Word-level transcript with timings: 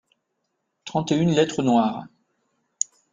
trente 0.83 1.11
et 1.11 1.15
une 1.15 1.29
lettres 1.29 1.61
noires. 1.61 2.05